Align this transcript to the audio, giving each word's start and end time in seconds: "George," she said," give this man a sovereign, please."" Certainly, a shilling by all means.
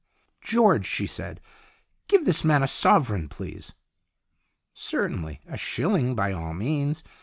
"George," 0.41 0.87
she 0.87 1.05
said," 1.05 1.39
give 2.07 2.25
this 2.25 2.43
man 2.43 2.63
a 2.63 2.67
sovereign, 2.67 3.29
please."" 3.29 3.75
Certainly, 4.73 5.41
a 5.45 5.55
shilling 5.57 6.15
by 6.15 6.33
all 6.33 6.55
means. 6.55 7.03